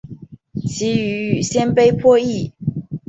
[0.67, 2.51] 其语与鲜卑颇异。